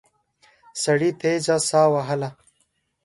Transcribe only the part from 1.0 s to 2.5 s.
تېزه ساه وهله.